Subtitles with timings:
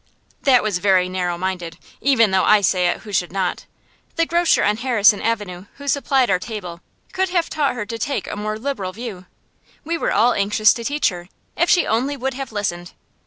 [0.41, 3.67] That was very narrow minded, even though I say it who should not.
[4.15, 6.81] The grocer on Harrison Avenue who supplied our table
[7.13, 9.27] could have taught her to take a more liberal view.
[9.83, 12.93] We were all anxious to teach her, if she only would have listened.